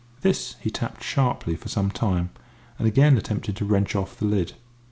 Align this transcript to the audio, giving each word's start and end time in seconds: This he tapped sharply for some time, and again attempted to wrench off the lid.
This 0.21 0.55
he 0.59 0.71
tapped 0.71 1.03
sharply 1.03 1.55
for 1.55 1.69
some 1.69 1.91
time, 1.91 2.31
and 2.79 2.87
again 2.87 3.19
attempted 3.19 3.55
to 3.57 3.65
wrench 3.65 3.95
off 3.95 4.17
the 4.17 4.25
lid. 4.25 4.53